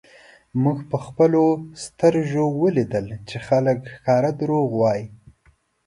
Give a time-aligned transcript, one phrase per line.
[0.61, 1.43] مونږ په خپلو
[1.83, 5.05] سترږو ولیدل چی خلک ښکاره درواغ وایی